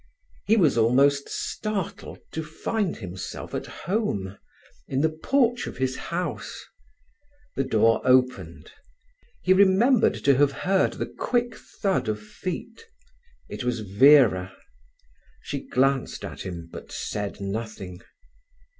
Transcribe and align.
He 0.47 0.57
was 0.57 0.79
almost 0.79 1.29
startled 1.29 2.17
to 2.31 2.43
find 2.43 2.97
himself 2.97 3.53
at 3.53 3.67
home, 3.67 4.39
in 4.87 5.01
the 5.01 5.11
porch 5.11 5.67
of 5.67 5.77
his 5.77 5.95
house. 5.95 6.65
The 7.55 7.65
door 7.65 8.01
opened. 8.03 8.71
He 9.43 9.53
remembered 9.53 10.15
to 10.23 10.35
have 10.37 10.51
heard 10.65 10.93
the 10.93 11.05
quick 11.05 11.55
thud 11.55 12.09
of 12.09 12.19
feet. 12.19 12.87
It 13.47 13.63
was 13.63 13.81
Vera. 13.81 14.57
She 15.43 15.67
glanced 15.67 16.25
at 16.25 16.41
him, 16.47 16.67
but 16.71 16.91
said 16.91 17.39
nothing. 17.39 18.01